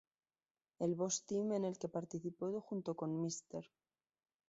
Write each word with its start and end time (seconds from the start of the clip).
El 0.79 0.95
Boss 0.95 1.25
Team 1.25 1.51
en 1.51 1.63
el 1.63 1.77
que 1.77 1.87
participó 1.87 2.59
junto 2.59 2.95
con 2.95 3.21
Mr. 3.21 3.69